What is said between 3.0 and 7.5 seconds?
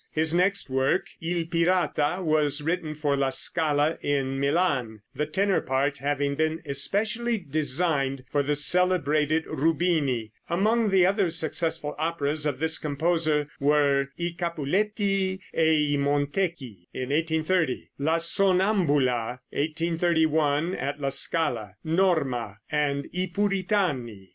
La Scala in Milan, the tenor part having been especially